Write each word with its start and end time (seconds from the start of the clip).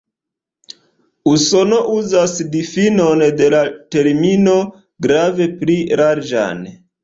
Usono 1.33 1.81
uzas 1.97 2.33
difinon 2.57 3.23
de 3.43 3.53
la 3.57 3.61
termino 3.99 4.59
grave 5.09 5.51
pli 5.65 5.81
larĝan. 6.05 6.69